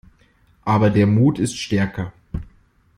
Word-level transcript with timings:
Aber 0.63 0.89
der 0.89 1.05
Mut 1.05 1.37
ist 1.37 1.55
stärker. 1.55 2.11